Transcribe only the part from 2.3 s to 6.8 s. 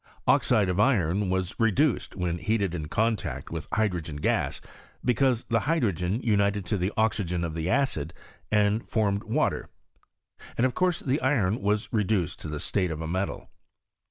heated in contact with hydrogen gas, because the hydrogen united to